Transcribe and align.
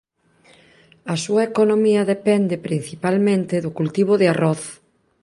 A 1.13 1.15
súa 1.23 1.43
economía 1.51 2.09
depende 2.13 2.63
principalmente 2.67 3.55
do 3.63 3.71
cultivo 3.79 4.13
de 4.17 4.27
arroz. 4.33 4.61